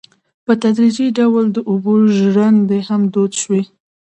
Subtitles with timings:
[0.45, 3.61] په تدریجي ډول د اوبو ژرندې هم دود شوې.